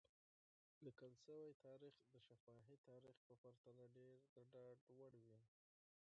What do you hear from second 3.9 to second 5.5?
ډېر د ډاډ وړ وي.